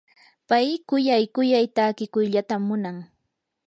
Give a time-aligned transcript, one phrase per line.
[0.47, 2.97] pay quyay quyay takikuyllatam munan.